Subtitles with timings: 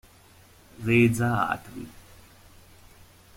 [0.83, 1.85] Reza Atri